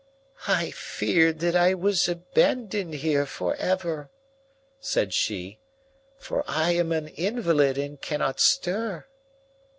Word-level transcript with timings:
"I 0.47 0.71
feared 0.71 1.41
that 1.41 1.55
I 1.55 1.75
was 1.75 2.09
abandoned 2.09 2.95
here 2.95 3.27
forever," 3.27 4.09
said 4.79 5.13
she, 5.13 5.59
"for 6.17 6.43
I 6.47 6.71
am 6.71 6.91
an 6.91 7.09
invalid 7.09 7.77
and 7.77 8.01
cannot 8.01 8.39
stir." 8.39 9.05